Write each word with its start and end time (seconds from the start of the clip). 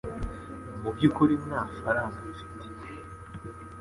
Mu 0.81 0.89
byukuri 0.95 1.33
nta 1.45 1.61
faranga 1.79 2.19
mfite 2.33 2.67